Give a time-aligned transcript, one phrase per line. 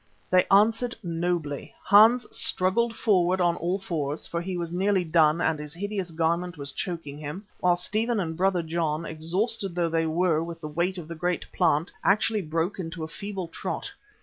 [0.31, 1.75] They answered nobly.
[1.85, 6.57] Hans struggled forward on all fours, for he was nearly done and his hideous garment
[6.57, 10.97] was choking him, while Stephen and Brother John, exhausted though they were with the weight
[10.97, 13.91] of the great plant, actually broke into a feeble trot.